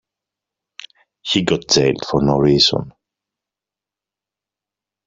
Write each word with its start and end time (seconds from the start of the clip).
He 1.21 1.43
got 1.43 1.67
jailed 1.67 2.03
for 2.09 2.23
no 2.23 2.39
reason. 2.39 2.93